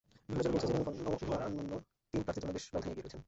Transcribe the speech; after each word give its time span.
বিভিন্ন 0.29 0.43
জরিপ 0.43 0.53
বলছে, 0.55 0.69
জেরেমি 0.69 0.85
করবিন 1.29 1.59
অন্য 1.63 1.73
তিন 2.11 2.21
প্রার্থীর 2.25 2.41
তুলনায় 2.43 2.55
বেশ 2.55 2.63
ব্যবধানে 2.71 2.91
এগিয়ে 2.91 3.03
রয়েছেন। 3.03 3.19